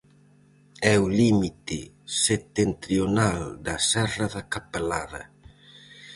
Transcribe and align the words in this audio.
É 0.93 0.95
o 1.05 1.07
límite 1.19 1.79
setentrional 2.25 3.41
da 3.65 3.75
serra 3.91 4.25
da 4.35 4.43
Capelada. 4.53 5.21